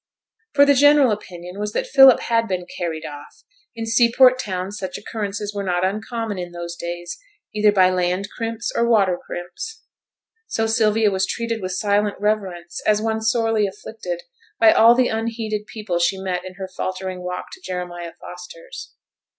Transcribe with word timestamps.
For 0.53 0.65
the 0.65 0.73
general 0.73 1.11
opinion 1.11 1.59
was 1.59 1.73
that 1.73 1.85
Philip 1.85 2.21
had 2.21 2.47
been 2.47 2.65
'carried 2.65 3.05
off' 3.05 3.43
in 3.75 3.85
seaport 3.85 4.39
towns 4.39 4.79
such 4.79 4.97
occurrences 4.97 5.53
were 5.53 5.61
not 5.61 5.85
uncommon 5.85 6.39
in 6.39 6.53
those 6.53 6.75
days 6.75 7.19
either 7.53 7.71
by 7.71 7.91
land 7.91 8.27
crimps 8.35 8.71
or 8.75 8.89
water 8.89 9.19
crimps. 9.23 9.83
So 10.47 10.65
Sylvia 10.65 11.11
was 11.11 11.27
treated 11.27 11.61
with 11.61 11.73
silent 11.73 12.15
reverence, 12.19 12.81
as 12.83 12.99
one 12.99 13.21
sorely 13.21 13.67
afflicted, 13.67 14.23
by 14.59 14.71
all 14.73 14.95
the 14.95 15.09
unheeded 15.09 15.67
people 15.67 15.99
she 15.99 16.17
met 16.19 16.45
in 16.45 16.55
her 16.55 16.67
faltering 16.67 17.21
walk 17.21 17.51
to 17.51 17.61
Jeremiah 17.63 18.13
Foster's. 18.19 18.95